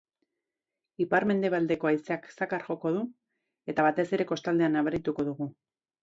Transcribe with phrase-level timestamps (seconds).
[1.03, 3.03] Ipar-mendebaldeko haizeak zakar joko du
[3.73, 5.49] eta batez ere kostaldean nabarituko dugu.